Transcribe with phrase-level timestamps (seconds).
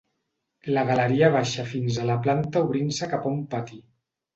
[0.77, 3.85] La galeria baixa fins a la planta obrint-se cap a un pati.